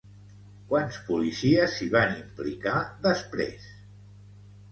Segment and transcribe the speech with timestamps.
[0.69, 3.67] Quants policies s'hi van implicar després?